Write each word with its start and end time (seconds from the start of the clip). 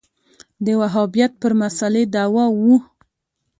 دا 0.65 0.73
وهابیت 0.81 1.31
پر 1.41 1.51
مسألې 1.61 2.03
دعوا 2.15 2.45
وه 2.51 2.75